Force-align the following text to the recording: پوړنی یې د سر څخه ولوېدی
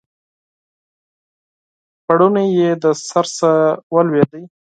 پوړنی 2.05 2.47
یې 2.59 2.69
د 2.83 2.85
سر 3.07 3.25
څخه 3.35 3.51
ولوېدی 3.93 4.43